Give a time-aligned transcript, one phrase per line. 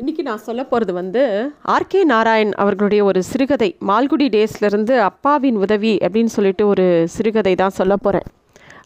[0.00, 1.22] இன்றைக்கி நான் சொல்ல போகிறது வந்து
[1.66, 7.96] ஆர்கே நாராயண் அவர்களுடைய ஒரு சிறுகதை மால்குடி டேஸ்லேருந்து அப்பாவின் உதவி அப்படின்னு சொல்லிட்டு ஒரு சிறுகதை தான் சொல்ல
[7.96, 8.28] போகிறேன்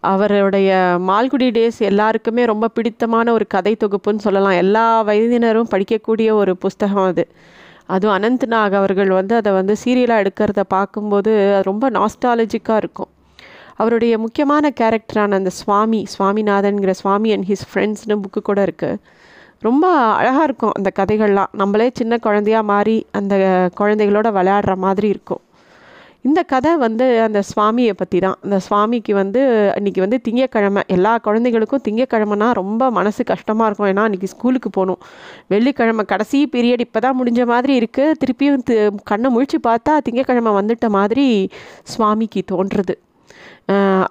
[0.01, 4.57] அவருடைய மால்குடி டேஸ் எல்லாருக்குமே ரொம்ப பிடித்தமான ஒரு கதை தொகுப்புன்னு சொல்லலாம்.
[4.63, 7.27] எல்லா வயதினரும் படிக்கக்கூடிய ஒரு புஸ்தகம் அது.
[7.87, 13.09] அதுவும் அனந்த் நாக் அவர்கள் வந்து அதை வந்து சீரியலாக எடுக்கிறத பார்க்கும்போது அது ரொம்ப நாஸ்டாலஜிக்காக இருக்கும்.
[13.77, 18.99] அவருடைய முக்கியமான கேரக்டரான அந்த சுவாமி சுவாமிநாதன்கிற சுவாமி அண்ட் ஹிஸ் ஃப்ரெண்ட்ஸ்னு புக்கு கூட இருக்குது
[19.67, 19.87] ரொம்ப
[20.21, 21.51] அழகாக இருக்கும் அந்த கதைகள்லாம்.
[21.61, 23.34] நம்மளே சின்ன குழந்தையா மாறி அந்த
[23.80, 25.43] குழந்தைகளோட விளையாடுற மாதிரி இருக்கும்.
[26.29, 28.37] இந்த கதை வந்து அந்த சுவாமியை பற்றி தான்.
[28.45, 29.41] அந்த சுவாமிக்கு வந்து
[29.77, 30.83] அன்றைக்கி வந்து திங்கக்கிழமை.
[30.97, 33.91] எல்லா குழந்தைகளுக்கும் திங்கக்கிழமைனா ரொம்ப மனசு கஷ்டமாக இருக்கும்.
[33.93, 35.01] ஏன்னா அன்றைக்கி ஸ்கூலுக்கு போகணும்.
[35.55, 38.62] வெள்ளிக்கிழமை கடைசி பீரியட் இப்போ தான் முடிஞ்ச மாதிரி இருக்குது திருப்பியும்
[39.12, 41.27] கண்ணை முழிச்சு பார்த்தா திங்கக்கிழமை வந்துட்ட மாதிரி
[41.95, 42.96] சுவாமிக்கு தோன்றுறது.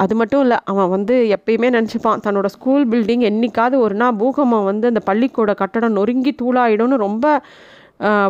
[0.03, 4.85] அது மட்டும் இல்லை அவன் வந்து எப்பயுமே நினச்சிப்பான் தன்னோட ஸ்கூல் பில்டிங் என்றைக்காவது ஒரு நாள் பூகம்பம் வந்து
[4.91, 7.25] அந்த பள்ளிக்கூட கட்டடம் நொறுங்கி தூளாயிடும்னு ரொம்ப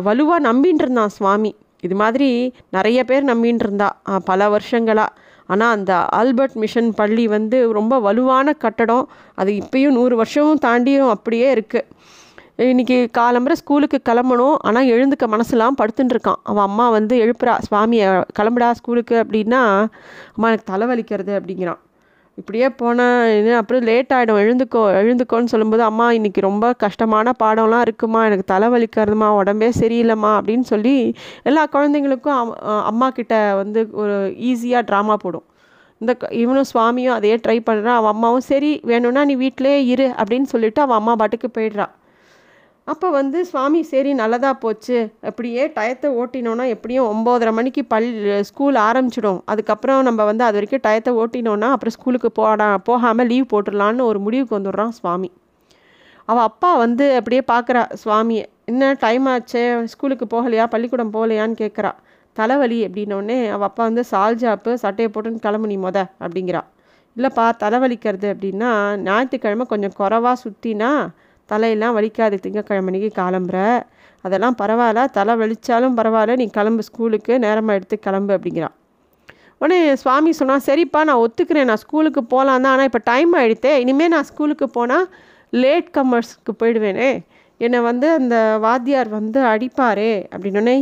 [0.08, 1.52] வலுவாக நம்பின்னு இருந்தான் சுவாமி.
[1.86, 2.28] இது மாதிரி
[2.76, 3.88] நிறைய பேர் நம்பின்னு இருந்தா
[4.30, 5.10] பல வருஷங்களாக
[5.52, 9.04] ஆனால் அந்த ஆல்பர்ட் மிஷன் பள்ளி வந்து ரொம்ப வலுவான கட்டடம்.
[9.40, 11.88] அது இப்பயும் நூறு வருஷமும் தாண்டியும் அப்படியே இருக்குது
[12.56, 14.54] இன்னைக்கு காலம்புற ஸ்கூலுக்கு கிளம்பணும்.
[14.58, 19.24] ஆனால் எழுந்துக்க மனசுலாம் படுத்துட்டுருக்கான் அவன் அம்மா வந்து எழுப்புறா சுவாமியை கிளம்புடா ஸ்கூலுக்கு.
[19.24, 19.86] அப்படின்னா
[20.34, 21.78] அம்மா எனக்கு தலைவலிக்கிறது அப்படிங்கிறான்.
[22.34, 28.24] இப்படியே போனேன் அப்புறம் லேட் ஆகிடும் எழுந்துக்கோ எழுந்துக்கோன்னு சொல்லும்போது அம்மா இன்றைக்கி ரொம்ப கஷ்டமான பாடம்லாம் இருக்குமா?
[28.24, 29.28] எனக்கு தலைவலிக்கிறதுமா?
[29.28, 30.38] உடம்பே சரியில்லைம்மா?
[30.38, 35.44] அப்படின்னு சொல்லி எல்லா குழந்தைங்களுக்கும் அம்- அம்மா கிட்ட வந்து ஒரு ஈஸியாக ட்ராமா போடும்.
[35.98, 40.42] இந்த க- இவனும் சுவாமியும் அதையே ட்ரை பண்ணுறான் அவன் அம்மாவும் சரி வேணும்னா நீ வீட்டிலே இரு அப்படின்னு
[40.42, 41.86] சொல்லிட்டு அவன் அம்மா பாட்டுக்கு போயிடுறா.
[42.86, 44.96] அப்போ வந்து சுவாமி சரி நல்லதாக போச்சு.
[45.28, 48.08] அப்படியே டயத்தை ஓட்டினோன்னா எப்படியும் ஒம்போதரை மணிக்கு பள்
[48.48, 49.38] ஸ்கூல் ஆரம்பிச்சிடும்.
[49.52, 54.56] அதுக்கப்புறம் நம்ம வந்து அது வரைக்கும் டயத்தை ஓட்டினோன்னா அப்புறம் ஸ்கூலுக்கு போடா போகாமல் லீவ் போட்டுடலான்னு ஒரு முடிவுக்கு
[54.58, 55.30] வந்துடுறான் சுவாமி.
[56.28, 59.64] அவள் அப்பா வந்து அப்படியே பார்க்குறா சுவாமியை என்ன டைம் ஆச்சே?
[59.94, 60.66] ஸ்கூலுக்கு போகலையா?
[60.74, 61.90] பள்ளிக்கூடம் போகலையான்னு கேட்குறா
[62.36, 66.62] தலைவலி அப்படின்னோடனே அவள் அப்பா வந்து சால்ஜாப்பு சட்டையை போட்டுன்னு கிளம்புனி மொத அப்படிங்கிறா.
[67.16, 68.70] இல்லைப்பா தலைவலிக்கிறது அப்படின்னா
[69.08, 70.90] ஞாயிற்றுக்கிழமை கொஞ்சம் குறவாக சுற்றினா
[71.48, 73.58] தலையெல்லாம் வலிக்காது திங்கக்கிழமைக்கு கிளம்புற
[74.24, 78.74] அதெல்லாம் பரவாயில்ல தலை வலிச்சாலும் பரவாயில்ல நீ கிளம்பு ஸ்கூலுக்கு நேரமாக எடுத்து கிளம்பு அப்படிங்கிறான்
[79.60, 84.08] உடனே சுவாமி சொன்னால் சரிப்பா நான் ஒத்துக்கிறேன் நான் ஸ்கூலுக்கு போகலாம் தான் ஆனால் இப்போ டைம் ஆகிடுத்தே இனிமேல்
[84.08, 85.06] நான் ஸ்கூலுக்கு போனால்
[85.52, 87.10] லேட் கமர்ஸ்க்கு போயிடுவேனே.
[87.60, 90.76] என்னை வந்து அந்த வாத்தியார் வந்து அடிப்பாரே அப்படின்னோடனே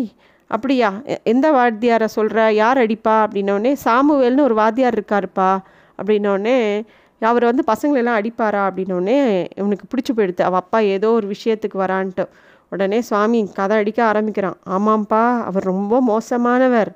[0.50, 3.14] அப்படியா எ- எந்த வாத்தியாரை சொல்கிற யார் அடிப்பா?
[3.24, 5.50] அப்படின்னோடனே சாமுவேல்னு ஒரு வாத்தியார் இருக்காருப்பா.
[5.98, 6.56] அப்படின்னோடனே
[7.26, 10.42] அவர் வந்து பசங்களெல்லாம் அடிப்பாரா அப்படின்னோடனே இவனுக்கு பிடிச்சி போயிடுது.
[10.42, 12.26] அவள் அப்பா ஏதோ ஒரு விஷயத்துக்கு வரான்ட்டு.
[12.68, 14.56] உடனே சுவாமி கதை அடிக்க ஆரம்பிக்கிறான்.
[14.70, 16.88] ஆமாம்ப்பா அவர் ரொம்ப மோசமானவர்.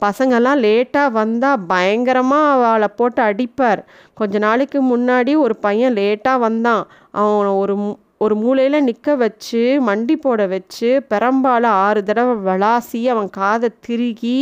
[0.00, 3.78] பசங்கெல்லாம் லேட்டாக வந்தால் பயங்கரமாக அவளை போட்டு அடிப்பார்.
[4.14, 6.86] கொஞ்ச நாளைக்கு முன்னாடி ஒரு பையன் லேட்டாக வந்தான்.
[7.10, 13.68] அவன் ஒரு ஒரு மூலையில் நிற்க வச்சு மண்டி போட வச்சு பெரம்பால் ஆறு தடவை விளாசி அவன் காதை
[13.86, 14.38] திருகி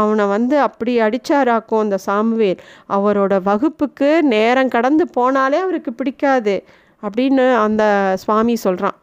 [0.00, 2.60] அவனை வந்து அப்படி அடித்தாராக்கும் அந்த சாமுவேல்.
[2.96, 6.56] அவரோட வகுப்புக்கு நேரம் கடந்து போனாலே அவருக்கு பிடிக்காது
[7.02, 7.82] அப்படின்னு அந்த
[8.24, 8.96] சுவாமி சொல்கிறான்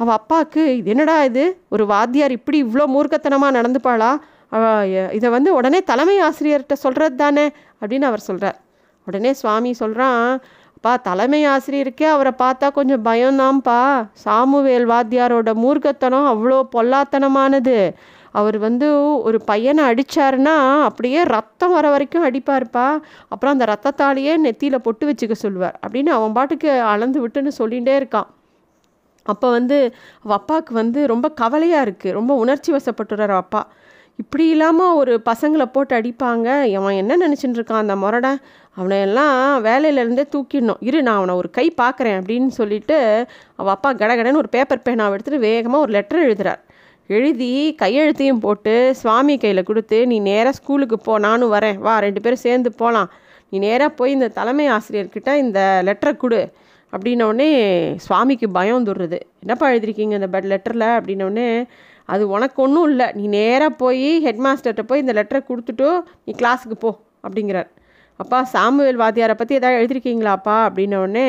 [0.00, 1.44] அவள் அப்பாவுக்கு இது என்னடா இது?
[1.74, 4.12] ஒரு வாத்தியார் இப்படி இவ்வளோ மூர்க்கத்தனமாக நடந்துப்பாளா?
[5.16, 7.46] இதை வந்து உடனே தலைமை ஆசிரியர்கிட்ட சொல்கிறது தானே
[7.80, 8.58] அப்படின்னு அவர் சொல்கிறார்
[9.06, 10.28] உடனே சுவாமி சொல்கிறான்
[10.84, 13.76] அப்பா தலைமை ஆசிரியருக்கே அவரை பார்த்தா கொஞ்சம் பயம்தான்ப்பா
[14.24, 17.76] சாமுவேல் வாத்தியாரோட மூர்க்கத்தனம் அவ்வளோ பொல்லாத்தனமானது.
[18.38, 18.86] அவர் வந்து
[19.28, 20.56] ஒரு பையனை அடித்தாருன்னா
[20.88, 22.86] அப்படியே ரத்தம் வர வரைக்கும் அடிப்பார்ப்பா.
[23.32, 28.28] அப்புறம் அந்த ரத்தத்தாலேயே நெத்தியில் பொட்டு வச்சுக்க சொல்லுவார் அப்படின்னு அவன் பாட்டுக்கு அளந்து விட்டுன்னு சொல்லிகிட்டே இருக்கான்.
[29.26, 29.78] அப்போ வந்து
[30.22, 33.62] அவள் அப்பாவுக்கு வந்து ரொம்ப கவலையாக இருக்குது ரொம்ப உணர்ச்சி வசப்பட்டுறார் அப்பா.
[34.22, 36.48] இப்படி இல்லாமல் ஒரு பசங்களை போட்டு அடிப்பாங்க.
[36.78, 38.38] அவன் என்ன நினச்சிட்டு இருக்கான் அந்த முரடன்
[38.78, 40.80] அவனை எல்லாம் வேலையிலேருந்தே தூக்கிடணும்.
[40.88, 42.96] இரு நான் அவனை ஒரு கை பார்க்குறேன் அப்படின்னு சொல்லிட்டு
[43.60, 46.60] அவள் அப்பா கடகடன்னு ஒரு பேப்பர் பேனாவை எடுத்துகிட்டு வேகமாக ஒரு லெட்டர் எழுதுறார்.
[47.10, 47.50] எழுதி
[47.82, 51.78] கையெழுத்தையும் போட்டு சுவாமி கையில் கொடுத்து நீ நேராக ஸ்கூலுக்கு போ நானும் வரேன்.
[51.86, 53.10] வா ரெண்டு பேரும் சேர்ந்து போகலாம்
[53.52, 56.40] நீ நேராக போய் இந்த தலைமை ஆசிரியர்கிட்ட இந்த லெட்டரை கொடு.
[56.92, 57.48] அப்படின்னோடனே
[58.04, 61.46] சுவாமிக்கு பயம் வந்துடுறது என்னப்பா எழுதிருக்கீங்க இந்த பெட் லெட்டரில் அப்படின்னோடனே
[62.08, 63.06] அது உனக்கு ஒன்றும் இல்லை.
[63.18, 65.88] நீ நேராக போய் ஹெட் மாஸ்டர்கிட்ட போய் இந்த லெட்டரை கொடுத்துட்டு
[66.26, 66.90] நீ கிளாஸுக்கு போ
[67.26, 67.70] அப்படிங்கிறார்.
[68.20, 70.56] அப்பா சாமுவேல் வாத்தியாரை பற்றி எதாவது எழுதிருக்கீங்களாப்பா?
[70.66, 71.28] அப்படின்னோடனே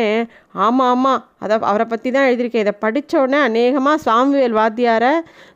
[0.66, 2.66] ஆமாம் ஆமாம் அதை அவரை பற்றி தான் எழுதியிருக்கேன்.
[2.66, 5.14] இதை படித்தோடனே அநேகமாக சாமுவேல் வாத்தியாரை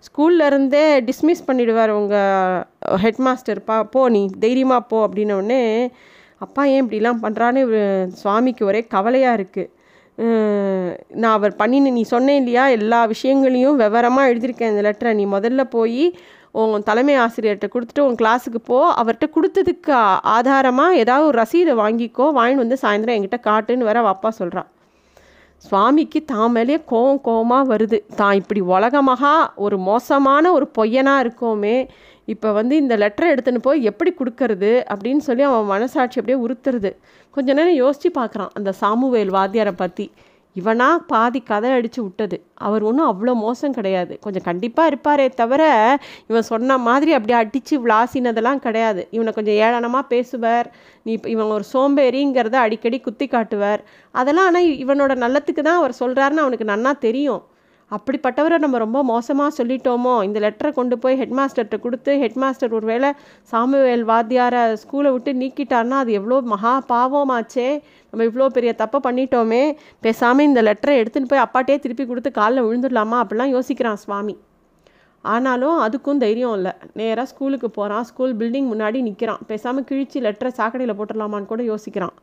[0.07, 3.21] ஸ்கூல்ல இருந்தே டிஸ்மிஸ் பண்ணிவிடுவார் உங்கள் ஹெட்
[3.95, 5.61] போ நீ தைரியமாக போ அப்படின்னோடனே
[6.45, 7.61] அப்பா ஏன் இப்படிலாம் பண்ணுறான்னு
[8.21, 9.71] சுவாமிக்கு ஒரே கவலையாக இருக்குது
[11.21, 12.67] நான் அவர் பண்ணின நீ சொன்னேன் இல்லையா?
[12.67, 16.03] எல்லா விஷயங்களையும் விவரமாக எழுதியிருக்கேன் இந்த லெட்டரை நீ முதல்ல போய்
[16.51, 18.79] உன் தலைமை ஆசிரியர்கிட்ட கொடுத்துட்டு உன் கிளாஸுக்கு போ.
[19.01, 19.91] அவர்கிட்ட கொடுத்ததுக்கு
[20.37, 22.27] ஆதாரமாக ஏதாவது ஒரு ரசீதை வாங்கிக்கோ.
[22.39, 24.69] வாங்கிட்டு வந்து சாயந்தரம் என்கிட்ட காட்டுன்னு வர அப்பா சொல்கிறான்
[25.67, 27.97] சுவாமிக்கு தான் மேலேயே கோவம் கோவமாக வருது.
[28.15, 29.23] தான் இப்படி உலகமாக
[29.65, 31.77] ஒரு மோசமான ஒரு பொய்யனாக இருக்கோமே.
[32.33, 36.91] இப்போ வந்து இந்த லெட்டரை எடுத்துன்னு போய் எப்படி கொடுக்கறது அப்படின்னு சொல்லி அவன் மனசாட்சி அப்படியே உறுத்துறது.
[37.35, 40.05] கொஞ்ச நேரம் யோசித்து பார்க்குறான் அந்த சாமுவேல் வாத்தியாரை பற்றி
[40.55, 42.37] இவனா பாதி கதை அடித்து விட்டது.
[42.67, 44.13] அவர் ஒன்றும் அவ்வளோ மோசம் கிடையாது.
[44.23, 45.63] கொஞ்சம் கண்டிப்பாக இருப்பாரே தவிர
[46.29, 49.03] இவன் சொன்ன மாதிரி அப்படியே அடித்து விளாசினதெல்லாம் கிடையாது.
[49.17, 50.69] இவனை கொஞ்சம் ஏளனமாக பேசுவார்.
[51.05, 53.83] நீ இப்போ இவன் ஒரு சோம்பேறிங்கிறத அடிக்கடி குத்தி காட்டுவார்
[54.21, 57.43] அதெல்லாம் ஆனால் இவனோட நல்லத்துக்கு தான் அவர் சொல்கிறாருன்னு அவனுக்கு நன்னா தெரியும்.
[57.95, 62.85] அப்படிப்பட்டவரை நம்ம ரொம்ப மோசமாக சொல்லிட்டோமோ இந்த லெட்டரை கொண்டு போய் ஹெட் மாஸ்டர்கிட்ட கொடுத்து ஹெட் மாஸ்டர் ஒரு
[62.91, 63.09] வேளை
[63.51, 67.69] சாமுவேல் வாத்தியாரை ஸ்கூலை விட்டு நீக்கிட்டார்னா அது எவ்வளோ மகா பாவமாச்சே.
[68.11, 69.63] நம்ம இவ்வளோ பெரிய தப்பை பண்ணிட்டோமே.
[70.05, 73.17] பேசாமல் இந்த லெட்டரை எடுத்துன்னு போய் அப்பாட்டே திருப்பி கொடுத்து காலில் விழுந்துடலாமா?
[73.23, 74.35] அப்படிலாம் யோசிக்கிறான் சுவாமி.
[75.23, 76.73] ஆனாலும் அதுக்கும் தைரியம் இல்லை.
[76.99, 82.15] நேராக ஸ்கூலுக்கு போகிறான் ஸ்கூல் பில்டிங் முன்னாடி நிற்கிறான் பேசாமல் கிழிச்சு லெட்டரை சாக்கடையில் போட்டுடலாமான்னு கூட யோசிக்கிறான்.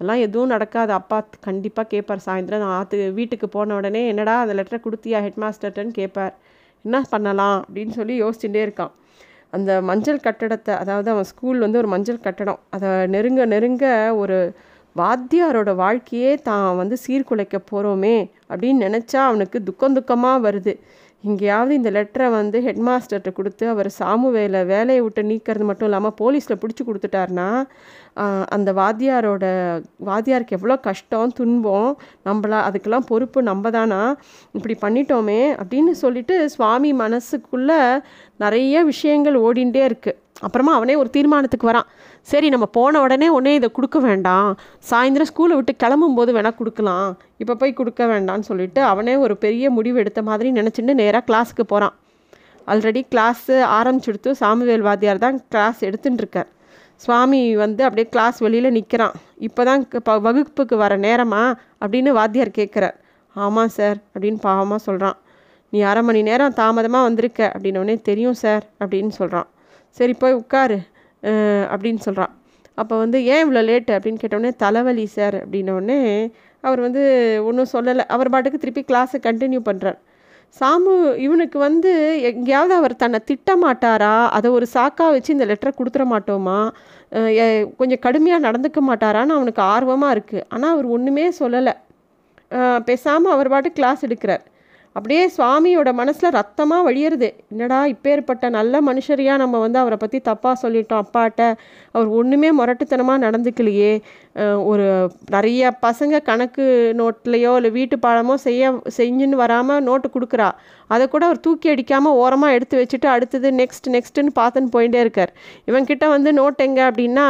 [0.00, 0.92] எல்லாம் எதுவும் நடக்காது.
[0.92, 5.40] அப்பா கண்டிப்பாக கேட்பார் சாயந்தரம் நான் ஆத்து வீட்டுக்கு போன உடனே என்னடா அந்த லெட்டரை கொடுத்தியா ஹெட்
[6.00, 6.34] கேட்பார்
[6.84, 8.92] என்ன பண்ணலாம் அப்படின்னு சொல்லி யோசிச்சுட்டே இருக்கான்.
[9.50, 12.60] அந்த மஞ்சள் கட்டடத்தை அதாவது அவன் ஸ்கூல் வந்து ஒரு மஞ்சள் கட்டடம்.
[12.74, 13.86] அதை நெருங்க நெருங்க
[14.22, 14.38] ஒரு
[14.96, 18.16] வாத்தியாரோட வாழ்க்கையே தான் வந்து சீர்குலைக்க போகிறோமே
[18.50, 20.74] அப்படின்னு நினச்சா அவனுக்கு துக்கம் துக்கமாக வருது.
[21.24, 26.60] எங்கேயாவது இந்த லெட்டரை வந்து ஹெட் மாஸ்டர்கிட்ட கொடுத்து அவர் சாமுவேலை வேலையை விட்டு நீக்கிறது மட்டும் இல்லாமல் போலீஸில்
[26.62, 27.48] பிடிச்சி கொடுத்துட்டாருன்னா
[28.48, 29.44] அந்த வாத்தியாரோட
[30.04, 31.90] வாத்தியாருக்கு எவ்வளோ கஷ்டம் துன்பம்
[32.24, 34.00] நம்மளா அதுக்கெல்லாம் பொறுப்பு நம்ம தானா
[34.52, 37.80] இப்படி பண்ணிட்டோமே அப்படின்னு சொல்லிட்டு சுவாமி மனசுக்குள்ளே
[38.36, 41.88] நிறைய விஷயங்கள் ஓடிண்டே இருக்குது அப்புறமா அவனே ஒரு தீர்மானத்துக்கு வரான்.
[42.30, 44.50] சரி நம்ம போன உடனே உடனே இதை கொடுக்க வேண்டாம்.
[44.90, 47.10] சாயந்தரம் ஸ்கூலை விட்டு கிளம்பும்போது வேணால் கொடுக்கலாம்.
[47.42, 51.96] இப்போ போய் கொடுக்க வேண்டாம்னு சொல்லிட்டு அவனே ஒரு பெரிய முடிவு எடுத்த மாதிரி நினச்சிட்டு நேராக கிளாஸுக்கு போகிறான்
[52.72, 56.50] ஆல்ரெடி கிளாஸு ஆரம்பிச்சுடுத்து சாமுவேல் வாத்தியார் தான் கிளாஸ் எடுத்துட்டுருக்கார்
[57.04, 59.14] சுவாமி வந்து அப்படியே கிளாஸ் வெளியில் நிற்கிறான்
[59.46, 61.42] இப்போ தான் இப்போ வகுப்புக்கு வர நேரமா
[61.82, 62.96] அப்படின்னு வாத்தியார் கேட்குறார்
[63.36, 65.18] ஆமாம் சார் அப்படின்னு பாவமாக சொல்கிறான்
[65.72, 69.48] நீ அரை மணி நேரம் தாமதமாக வந்திருக்க அப்படின்னோடனே தெரியும் சார் அப்படின்னு சொல்கிறான்
[69.96, 70.78] சரி போய் உட்காரு.
[71.72, 72.32] அப்படின்னு சொல்கிறான்
[72.80, 75.98] அப்போ வந்து ஏன் இவ்வளோ லேட்டு அப்படின்னு கேட்டோடனே தலைவலி சார் அப்படின்னோடனே
[76.64, 77.02] அவர் வந்து
[77.48, 78.04] ஒன்றும் சொல்லலை.
[78.14, 79.98] அவர் பாட்டுக்கு திருப்பி கிளாஸை கண்டினியூ பண்ணுறார்
[80.56, 80.94] சாமு
[81.24, 81.90] இவனுக்கு வந்து
[82.30, 84.14] எங்கேயாவது அவர் தன்னை திட்ட மாட்டாரா?
[84.36, 86.58] அதை ஒரு சாக்காக வச்சு இந்த லெட்டரை கொடுத்துட மாட்டோமா?
[87.78, 91.74] கொஞ்சம் கடுமையாக நடந்துக்க மாட்டாரான்னு அவனுக்கு ஆர்வமாக இருக்குது ஆனால் அவர் ஒன்றுமே சொல்லலை.
[92.88, 94.44] பேசாமல் அவர் பாட்டு கிளாஸ் எடுக்கிறார்.
[94.96, 97.28] அப்படியே சுவாமியோட மனசில் ரத்தமாக வழியிறது.
[97.52, 101.02] என்னடா இப்பேற்பட்ட நல்ல மனுஷரையாக நம்ம வந்து அவரை பற்றி தப்பாக சொல்லிட்டோம்.
[101.04, 101.40] அப்பாட்ட
[101.94, 103.92] அவர் ஒன்றுமே முரட்டுத்தனமாக நடந்துக்கலையே.
[104.70, 104.86] ஒரு
[105.34, 106.66] நிறைய பசங்க கணக்கு
[107.00, 110.50] நோட்லேயோ இல்லை வீட்டு பாடமோ செய்ய செஞ்சுன்னு வராமல் நோட்டு கொடுக்குறா.
[110.90, 115.34] அதை கூட அவர் தூக்கி அடிக்காமல் ஓரமாக எடுத்து வச்சுட்டு அடுத்தது நெக்ஸ்ட் நெக்ஸ்ட்டுன்னு பார்த்துன்னு போயிட்டே இருக்கார்.
[115.70, 117.26] இவன்கிட்ட வந்து நோட் எங்கே அப்படின்னா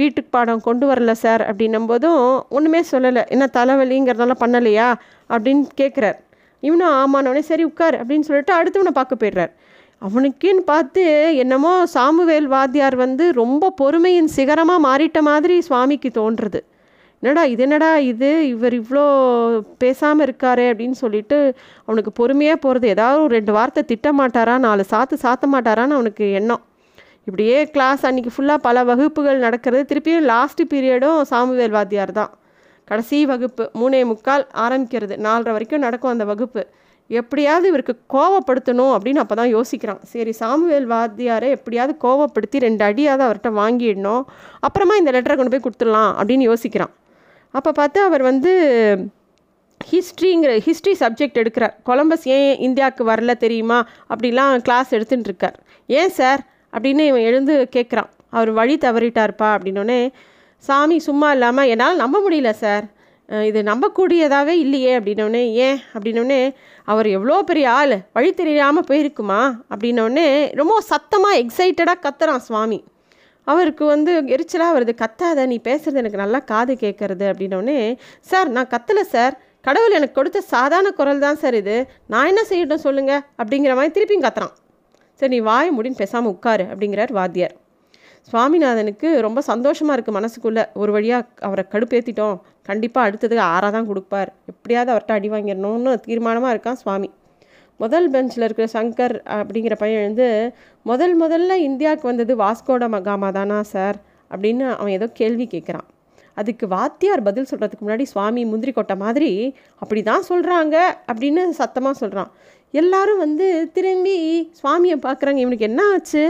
[0.00, 2.22] வீட்டுக்கு பாடம் கொண்டு வரல சார் அப்படின்னும் போதும்
[2.58, 3.24] ஒன்றுமே சொல்லலை.
[3.34, 4.88] என்ன தலைவலிங்கிறதெல்லாம் பண்ணலையா
[5.34, 6.18] அப்படின்னு கேட்குறார்
[6.68, 9.52] இவனும் ஆமானவனே சரி உட்கார் அப்படின்னு சொல்லிட்டு அடுத்தவனை பார்க்க போயிடுறார்.
[10.02, 11.02] அவனுக்குன்னு பார்த்து
[11.42, 16.60] என்னமோ சாமுவேல் வாத்தியார் வந்து ரொம்ப பொறுமையின் சிகரமாக மாறிட்ட மாதிரி சுவாமிக்கு தோன்றுறது.
[17.22, 19.04] என்னடா இது என்னடா இது இவர் இவ்வளோ
[19.82, 21.38] பேசாமல் இருக்காரு அப்படின்னு சொல்லிட்டு
[21.86, 26.62] அவனுக்கு பொறுமையாக போகிறது ஏதாவது ஒரு ரெண்டு வார்த்தை திட்ட மாட்டாரா நாலு சாத்து சாத்த மாட்டாரான்னு அவனுக்கு எண்ணம்.
[27.28, 29.82] இப்படியே கிளாஸ் அன்றைக்கி ஃபுல்லாக பல வகுப்புகள் நடக்கிறது.
[29.90, 32.32] திருப்பியும் லாஸ்ட் பீரியடும் சாமுவேல் வாத்தியார் தான்.
[32.90, 35.14] கடைசி வகுப்பு மூணே முக்கால் ஆரம்பிக்கிறது.
[35.26, 36.62] நாலரை வரைக்கும் நடக்கும் அந்த வகுப்பு.
[37.10, 40.00] எப்படியாவது இவருக்கு கோவப்படுத்தணும் அப்படின்னு அப்போ தான் யோசிக்கிறான்.
[40.12, 44.22] சரி சாமுவேல் வாத்தியாரை எப்படியாவது கோவப்படுத்தி ரெண்டு அடியாவது அவர்கிட்ட வாங்கிடணும்.
[44.66, 46.92] அப்புறமா இந்த லெட்டரை கொண்டு போய் கொடுத்துடலாம் அப்படின்னு யோசிக்கிறான்.
[47.50, 48.52] அப்போ பார்த்து அவர் வந்து
[49.90, 51.74] ஹிஸ்ட்ரிங்கிற ஹிஸ்ட்ரி சப்ஜெக்ட் எடுக்கிறார்.
[51.88, 53.78] கொலம்பஸ் ஏன் இந்தியாவுக்கு வரல தெரியுமா?
[54.12, 56.40] அப்படிலாம் கிளாஸ் எடுத்துகிட்டு இருக்கார் ஏன் சார்
[56.72, 58.10] அப்படின்னு இவன் எழுந்து கேட்குறான்.
[58.36, 59.98] அவர் வழி தவறிட்டார்ப்பா அப்படின்னோடனே
[60.62, 62.84] சாமி சும்மா இல்லாமல் என்னால் நம்ப முடியல சார்
[63.48, 65.78] இது நம்பக்கூடியதாகவே இல்லையே அப்படின்னோடனே ஏன்?
[65.94, 66.40] அப்படின்னோடனே
[66.92, 67.94] அவர் எவ்வளோ பெரிய ஆள்.
[68.16, 69.38] வழி தெரியாமல் போயிருக்குமா?
[69.72, 70.26] அப்படின்னோடனே
[70.60, 72.78] ரொம்ப சத்தமாக எக்ஸைட்டடாக கத்துறான் சுவாமி.
[73.46, 74.92] அவருக்கு வந்து எரிச்சலாக வருது.
[75.02, 77.78] கத்தாத நீ பேசுகிறது எனக்கு நல்லா காது கேட்குறது அப்படின்னோடனே
[78.30, 79.34] சார் நான் கத்தலை சார்.
[79.68, 81.76] கடவுள் எனக்கு கொடுத்த சாதாரண குரல் தான் சார் இது.
[82.12, 84.54] நான் என்ன செய்யட்டும் சொல்லுங்கள் அப்படிங்கிற மாதிரி திருப்பியும் கத்துறான்.
[85.20, 87.56] சரி நீ வாய் முடின்னு பேசாமல் உட்காரு அப்படிங்கிறார் வாத்தியார்.
[88.28, 90.64] சுவாமிநாதனுக்கு ரொம்ப சந்தோஷமாக இருக்குது மனசுக்குள்ளே.
[90.82, 92.36] ஒரு வழியாக அவரை கடுப்பேற்றிட்டோம்
[92.68, 94.30] கண்டிப்பாக அடுத்தது ஆறாக தான் கொடுப்பார்.
[94.52, 97.10] எப்படியாவது அவர்கிட்ட அடி வாங்கிடணும்னு தீர்மானமாக இருக்கான் சுவாமி.
[97.80, 100.28] முதல் பெஞ்சில் இருக்கிற சங்கர் அப்படிங்கிற பையன் வந்து
[100.86, 103.98] முதல் முதல்ல இந்தியாவுக்கு வந்தது வாஸ்கோட மகாமா தானா சார்?
[104.30, 105.88] அப்படின்னு அவன் ஏதோ கேள்வி கேட்குறான்
[106.36, 109.30] அதுக்கு வாத்தியார் பதில் சொல்கிறதுக்கு முன்னாடி சுவாமி முந்திரி கொட்டை மாதிரி
[109.82, 110.76] அப்படி தான் சொல்கிறாங்க
[111.10, 112.30] அப்படின்னு சத்தமாக சொல்கிறான்
[112.74, 114.16] எல்லாரும் வந்து திரும்பி
[114.60, 116.22] சுவாமியை பார்க்குறாங்க இவனுக்கு என்ன ஆச்சு?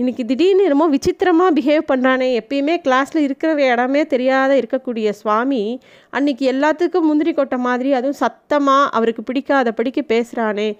[0.00, 5.80] இன்றைக்கி திடீர்னு என்னமோ விசித்திரமாக பிஹேவ் பண்ணுறானே எப்பயுமே கிளாஸில் இருக்கிற இடமே தெரியாத இருக்கக்கூடிய சுவாமி
[6.12, 10.78] அன்றைக்கி எல்லாத்துக்கும் முந்திரி கொட்டை மாதிரி அதுவும் சத்தமாக அவருக்கு பிடிக்காத படிக்க பேசுகிறானே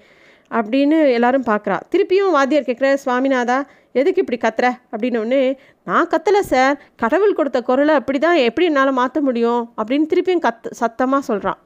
[0.51, 4.71] அப்படின்னு எல்லாரும் பார்க்குறா திருப்பியும் வாத்தியார் கேட்குற சுவாமிநாதா எதுக்கு இப்படி கத்துற?
[4.93, 6.81] அப்படின்னோடனே நான் கத்தலை சார்.
[6.97, 9.73] கடவுள் கொடுத்த குரலை அப்படி தான் எப்படி என்னால் மாற்ற முடியும்?
[9.77, 11.59] அப்படின்னு திருப்பியும் கத் சத்தமாக சொல்கிறான்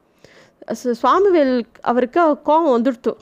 [0.84, 3.12] சு- சுவாமிவேல் அவருக்கு கோபம் வந்துடுத்து.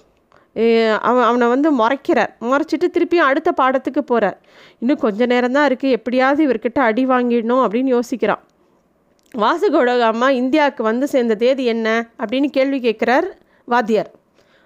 [1.01, 2.33] அவன் அவனை வந்து முறைக்கிறார்.
[2.41, 4.41] முறைச்சிட்டு திருப்பியும் அடுத்த பாடத்துக்கு போகிறார்
[4.79, 8.43] இன்னும் கொஞ்ச நேரம் தான் இருக்குது எப்படியாவது இவர்கிட்ட அடி வாங்கிடணும் அப்படின்னு யோசிக்கிறான்.
[9.39, 12.07] வாசுகோடக அம்மா இந்தியாவுக்கு வந்து சேர்ந்த தேதி என்ன?
[12.19, 13.25] அப்படின்னு கேள்வி கேட்குறார்
[13.65, 14.11] வாத்தியார்.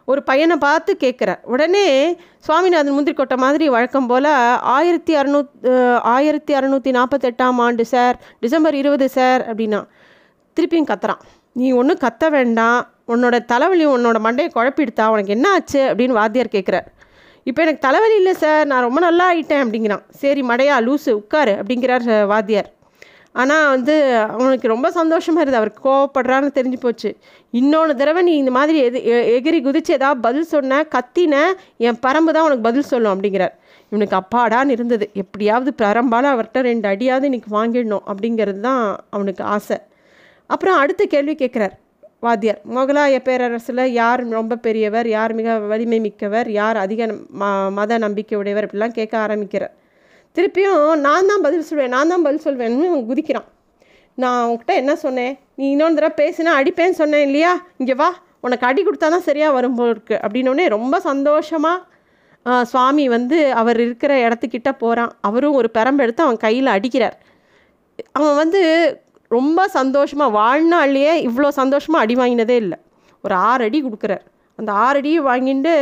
[0.05, 1.43] ஒரு பையனை பார்த்து கேட்குறார்.
[1.43, 4.25] உடனே சுவாமிநாதன் முந்திரி கொட்டை மாதிரி வழக்கம் போல்
[4.61, 9.87] ஆயிரத்தி அறநூத் ஆயிரத்தி அறநூற்றி நாற்பத்தெட்டாம் ஆண்டு சார் டிசம்பர் இருபது சார் அப்படின்னா.
[10.57, 11.23] திருப்பியும் கத்துறான்.
[11.53, 12.87] நீ ஒன்றும் கத்த வேண்டாம்.
[13.15, 16.87] உன்னோட தலைவலி உன்னோட மண்டையை குழப்பிடுத்தா உனக்கு என்ன ஆச்சு அப்படின்னு வாத்தியார் கேட்குறார்
[17.49, 20.03] இப்போ எனக்கு தலைவலி இல்லை சார் நான் ரொம்ப நல்லா ஆயிட்டேன் அப்படிங்கிறான்.
[20.23, 22.71] சரி மடையா லூசு உட்காரு அப்படிங்கிறார் வாத்தியார்.
[23.41, 23.95] ஆனால் வந்து
[24.35, 27.11] அவனுக்கு ரொம்ப சந்தோஷமாக இருந்தது அவர் கோவப்படுறான்னு தெரிஞ்சு போச்சு.
[27.61, 28.99] இன்னொன்று தடவை நீ இந்த மாதிரி எது
[29.37, 31.45] எகிரி குதிச்சு ஏதாவது பதில் சொன்ன கத்தின
[31.87, 33.55] என் பரம்பு தான் உனக்கு பதில் சொல்லும் அப்படிங்கிறார்.
[33.93, 35.07] இவனுக்கு அப்பாடான்னு இருந்தது.
[35.23, 38.85] எப்படியாவது பரம்பால் அவர்கிட்ட ரெண்டு அடியாவது இன்னைக்கு வாங்கிடணும் அப்படிங்கிறது தான்
[39.17, 39.79] அவனுக்கு ஆசை.
[40.55, 41.77] அப்புறம் அடுத்த கேள்வி கேட்குறார்
[42.27, 42.61] வாத்தியார்.
[42.77, 47.07] முகலாய பேரரசில் யார் ரொம்ப பெரியவர் யார் மிக வலிமை மிக்கவர் யார் அதிக
[47.41, 49.75] ம மத நம்பிக்கை உடையவர் இப்படிலாம் கேட்க ஆரம்பிக்கிறார்.
[50.37, 53.49] திருப்பியும் நான் தான் பதில் சொல்வேன் நான் தான் பதில் சொல்வேன்னு குதிக்கிறான்.
[54.23, 55.35] நான் உங்ககிட்ட என்ன சொன்னேன்?
[55.59, 57.53] நீ இன்னொன்று தடவை பேசினா அடிப்பேன்னு சொன்னேன் இல்லையா?
[57.81, 58.09] இங்கே வா
[58.47, 60.17] உனக்கு அடி கொடுத்தா தான் சரியாக வரும் போல இருக்கு.
[60.25, 67.17] அப்படின்னோடனே ரொம்ப சந்தோஷமாக சுவாமி வந்து அவர் இருக்கிற இடத்துக்கிட்ட போகிறான் அவரும் ஒரு பெரம்பெடுத்து அவன் கையில் அடிக்கிறார்.
[68.19, 68.61] அவன் வந்து
[69.35, 72.79] ரொம்ப சந்தோஷமாக வாழ்நாள்லையே இவ்வளோ சந்தோஷமாக அடி வாங்கினதே இல்லை.
[73.25, 74.25] ஒரு ஆறு அடி கொடுக்குறார்.
[74.59, 75.75] அந்த ஆறு அடியை வாங்கிட்டு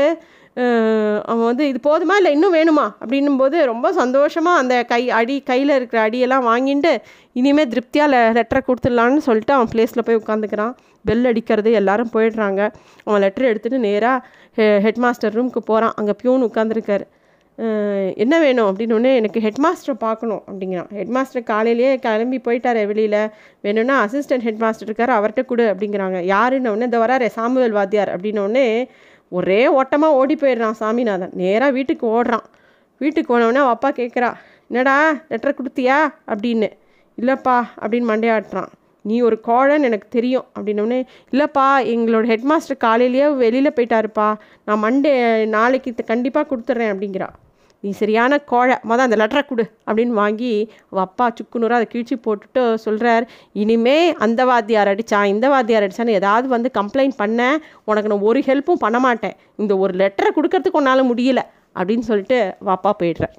[1.30, 2.84] அவன் வந்து இது போதுமா இல்லை இன்னும் வேணுமா?
[3.02, 6.92] அப்படின்னும் போது ரொம்ப சந்தோஷமாக அந்த கை அடி கையில் இருக்கிற அடியெல்லாம் வாங்கிட்டு
[7.40, 10.72] இனிமேல் திருப்தியாக லெ லெட்டரை கொடுத்துடலான்னு சொல்லிட்டு அவன் பிளேஸில் போய் உட்காந்துக்கிறான்.
[11.08, 12.60] பெல் அடிக்கிறது எல்லாரும் போயிடுறாங்க.
[13.06, 17.06] அவன் லெட்டர் எடுத்துகிட்டு நேராக ஹெட் மாஸ்டர் ரூமுக்கு போகிறான் அங்கே பியூன் உட்காந்துருக்காரு
[18.16, 20.94] என்ன வேணும் அப்படின்னு எனக்கு ஹெட் மாஸ்டரை பார்க்கணும் அப்படிங்கிறான்.
[20.94, 23.30] ஹெட் மாஸ்டர் காலையிலேயே கிளம்பி போயிட்டார் வெளியில்.
[23.60, 26.20] வேணும்னா அசிஸ்டன்ட் ஹெட் மாஸ்டர் அவர்கிட்ட கொடு அப்படிங்கிறாங்க.
[26.20, 28.88] யாருன்னு உடனே இந்த வராரு சாமுவேல் வாத்தியார் அப்படின்னோடனே
[29.28, 31.30] ஒரே ஓட்டமாக ஓடி போயிடுறான் சாமிநாதன்.
[31.34, 32.44] நேராக வீட்டுக்கு ஓடுறான்.
[32.98, 34.32] வீட்டுக்கு போனவுடனே அப்பா கேட்குறா
[34.68, 36.14] என்னடா லெட்டர் கொடுத்தியா?
[36.26, 36.70] அப்படின்னு.
[37.18, 38.68] இல்லைப்பா அப்படின்னு மண்டையாட்டுறான்.
[39.02, 44.34] நீ ஒரு கோழன்னு எனக்கு தெரியும் அப்படின்னோடனே இல்லைப்பா எங்களோட ஹெட் மாஸ்டர் காலையிலேயே வெளியில் போயிட்டாருப்பா.
[44.64, 47.28] நான் மண்டே நாளைக்கு கண்டிப்பாக கொடுத்துட்றேன் அப்படிங்கிறா.
[47.84, 50.52] நீ சரியான கோழை மொதல் அந்த லெட்டரை கொடு அப்படின்னு வாங்கி
[50.90, 56.48] அவள் அப்பா சுக்குநூறாக அதை கிழிச்சு போட்டுட்டு சொல்கிறார் இனிமே அந்த வாத்தியார் அடித்தான் இந்த வாத்தியார் அடித்தான்னு ஏதாவது
[56.48, 57.40] வந்து கம்ப்ளைண்ட் பண்ண
[57.84, 59.36] உனக்கு நான் ஒரு ஹெல்ப்பும் பண்ண மாட்டேன்.
[59.56, 61.42] இந்த ஒரு லெட்டரை கொடுக்கறதுக்கு உன்னால் முடியல
[61.76, 63.34] அப்படின்னு சொல்லிட்டு அவள் அப்பா போயிடுறேன்